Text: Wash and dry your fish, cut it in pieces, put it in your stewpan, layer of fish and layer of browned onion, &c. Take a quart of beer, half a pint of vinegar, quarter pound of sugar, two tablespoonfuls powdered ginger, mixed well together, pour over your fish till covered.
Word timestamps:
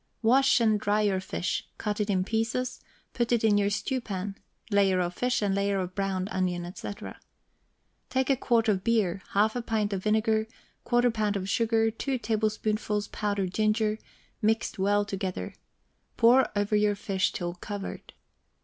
Wash 0.23 0.59
and 0.59 0.79
dry 0.79 1.01
your 1.01 1.19
fish, 1.19 1.67
cut 1.77 1.99
it 1.99 2.09
in 2.09 2.23
pieces, 2.23 2.79
put 3.13 3.31
it 3.31 3.43
in 3.43 3.55
your 3.55 3.69
stewpan, 3.69 4.35
layer 4.71 4.99
of 4.99 5.13
fish 5.13 5.43
and 5.43 5.53
layer 5.53 5.79
of 5.79 5.93
browned 5.93 6.27
onion, 6.31 6.65
&c. 6.73 6.89
Take 8.09 8.31
a 8.31 8.35
quart 8.35 8.67
of 8.67 8.83
beer, 8.83 9.21
half 9.33 9.55
a 9.55 9.61
pint 9.61 9.93
of 9.93 10.01
vinegar, 10.01 10.47
quarter 10.83 11.11
pound 11.11 11.35
of 11.35 11.47
sugar, 11.47 11.91
two 11.91 12.17
tablespoonfuls 12.17 13.09
powdered 13.09 13.53
ginger, 13.53 13.99
mixed 14.41 14.79
well 14.79 15.05
together, 15.05 15.53
pour 16.17 16.47
over 16.55 16.75
your 16.75 16.95
fish 16.95 17.31
till 17.31 17.53
covered. 17.53 18.13